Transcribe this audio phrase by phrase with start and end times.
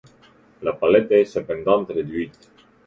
[0.63, 2.49] La palette est cependant réduite.